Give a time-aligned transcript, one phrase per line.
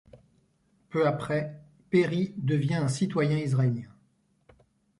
[0.89, 3.87] Peu après, Perry devient un citoyen israélien.